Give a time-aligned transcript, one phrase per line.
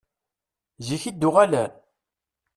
[0.87, 1.71] Zik i d-uɣalen?